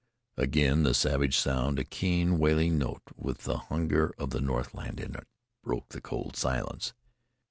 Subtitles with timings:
[0.35, 5.13] Again the savage sound, a keen wailing note with the hunger of the northland in
[5.13, 5.27] it,
[5.63, 6.95] broke the cold silence.